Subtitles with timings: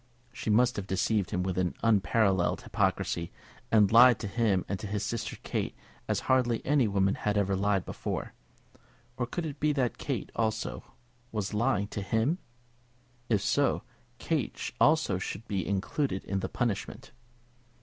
[0.33, 3.31] She must have deceived him with unparalleled hypocrisy,
[3.71, 5.75] and lied to him and to his sister Kate
[6.07, 8.33] as hardly any woman had ever lied before.
[9.15, 10.83] Or could it be that Kate, also,
[11.31, 12.39] was lying to him?
[13.29, 13.83] If so,
[14.17, 17.11] Kate also should be included in the punishment.